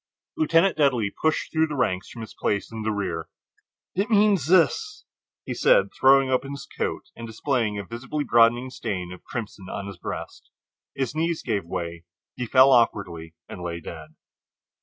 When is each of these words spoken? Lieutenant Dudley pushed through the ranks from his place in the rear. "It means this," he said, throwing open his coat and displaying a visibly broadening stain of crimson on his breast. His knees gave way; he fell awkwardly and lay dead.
Lieutenant 0.35 0.77
Dudley 0.77 1.11
pushed 1.11 1.51
through 1.51 1.67
the 1.67 1.75
ranks 1.75 2.09
from 2.09 2.21
his 2.21 2.33
place 2.33 2.71
in 2.71 2.81
the 2.81 2.89
rear. 2.89 3.29
"It 3.93 4.09
means 4.09 4.47
this," 4.47 5.05
he 5.45 5.53
said, 5.53 5.91
throwing 5.93 6.31
open 6.31 6.53
his 6.53 6.65
coat 6.75 7.11
and 7.15 7.27
displaying 7.27 7.77
a 7.77 7.85
visibly 7.85 8.23
broadening 8.23 8.71
stain 8.71 9.11
of 9.13 9.23
crimson 9.23 9.69
on 9.69 9.85
his 9.85 9.97
breast. 9.99 10.49
His 10.95 11.13
knees 11.13 11.43
gave 11.43 11.65
way; 11.65 12.05
he 12.35 12.47
fell 12.47 12.71
awkwardly 12.71 13.35
and 13.47 13.61
lay 13.61 13.79
dead. 13.79 14.15